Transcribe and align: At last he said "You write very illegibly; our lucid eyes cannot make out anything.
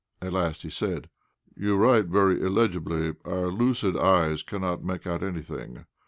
At 0.19 0.33
last 0.33 0.63
he 0.63 0.71
said 0.71 1.11
"You 1.55 1.75
write 1.75 2.05
very 2.05 2.41
illegibly; 2.41 3.13
our 3.23 3.49
lucid 3.49 3.95
eyes 3.95 4.41
cannot 4.41 4.83
make 4.83 5.05
out 5.05 5.21
anything. 5.21 5.85